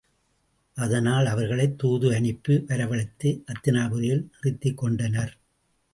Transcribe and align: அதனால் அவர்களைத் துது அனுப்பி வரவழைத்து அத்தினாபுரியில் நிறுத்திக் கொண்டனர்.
அதனால் 0.75 1.25
அவர்களைத் 1.25 1.83
துது 1.83 2.15
அனுப்பி 2.15 2.53
வரவழைத்து 2.55 3.43
அத்தினாபுரியில் 3.45 4.29
நிறுத்திக் 4.33 4.77
கொண்டனர். 4.77 5.37